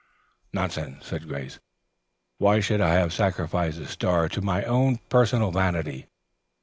"Nonsense," 0.51 1.05
said 1.05 1.27
Grace. 1.27 1.59
"Why 2.39 2.59
should 2.59 2.81
I 2.81 2.95
have 2.95 3.13
sacrificed 3.13 3.77
the 3.77 3.85
star 3.85 4.27
to 4.29 4.41
my 4.41 4.63
own 4.63 4.97
personal 5.09 5.51
vanity? 5.51 6.07